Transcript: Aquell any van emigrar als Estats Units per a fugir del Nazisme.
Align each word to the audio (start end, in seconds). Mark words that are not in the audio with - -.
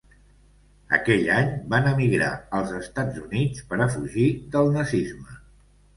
Aquell 0.97 1.27
any 1.33 1.51
van 1.75 1.89
emigrar 1.91 2.31
als 2.61 2.73
Estats 2.79 3.21
Units 3.27 3.69
per 3.73 3.79
a 3.87 3.91
fugir 3.97 4.29
del 4.57 4.75
Nazisme. 4.79 5.41